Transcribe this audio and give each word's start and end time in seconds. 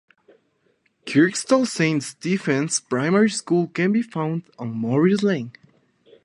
Kirkstall 1.05 1.67
Saint 1.67 2.01
Stephens' 2.01 2.79
Primary 2.79 3.29
School 3.29 3.67
can 3.67 3.91
be 3.91 4.01
found 4.01 4.41
on 4.57 4.71
Morris 4.71 5.21
Lane. 5.21 5.51